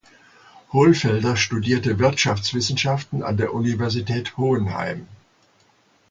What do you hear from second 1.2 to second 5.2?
studierte Wirtschaftswissenschaften an der Universität Hohenheim.